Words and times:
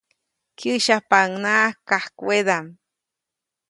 Kyäsyapaʼuŋnaʼak 0.57 1.75
kajkwedaʼm. 1.87 2.67